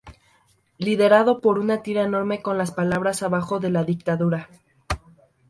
Liderado 0.79 1.41
por 1.41 1.59
una 1.59 1.83
tira 1.83 2.01
enorme 2.01 2.41
con 2.41 2.57
las 2.57 2.71
palabras 2.71 3.21
"Abajo 3.21 3.59
la 3.59 3.83
dictadura. 3.83 4.49